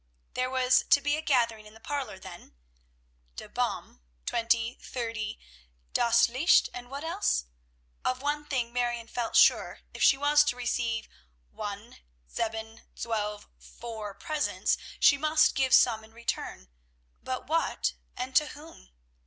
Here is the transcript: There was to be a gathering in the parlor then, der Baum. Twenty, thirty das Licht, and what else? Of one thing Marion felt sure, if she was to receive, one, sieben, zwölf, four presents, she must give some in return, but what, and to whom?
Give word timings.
There 0.33 0.49
was 0.49 0.83
to 0.89 0.99
be 0.99 1.15
a 1.15 1.21
gathering 1.21 1.67
in 1.67 1.75
the 1.75 1.79
parlor 1.79 2.17
then, 2.17 2.55
der 3.35 3.47
Baum. 3.47 4.01
Twenty, 4.25 4.79
thirty 4.81 5.39
das 5.93 6.27
Licht, 6.27 6.69
and 6.73 6.89
what 6.89 7.03
else? 7.03 7.45
Of 8.03 8.19
one 8.19 8.45
thing 8.45 8.73
Marion 8.73 9.07
felt 9.07 9.35
sure, 9.35 9.81
if 9.93 10.01
she 10.01 10.17
was 10.17 10.43
to 10.45 10.55
receive, 10.55 11.07
one, 11.51 11.97
sieben, 12.27 12.81
zwölf, 12.95 13.45
four 13.59 14.15
presents, 14.15 14.75
she 14.99 15.19
must 15.19 15.53
give 15.53 15.71
some 15.71 16.03
in 16.03 16.13
return, 16.13 16.69
but 17.21 17.45
what, 17.45 17.93
and 18.17 18.35
to 18.37 18.47
whom? 18.47 18.89